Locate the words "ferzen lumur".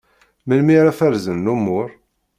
0.99-1.89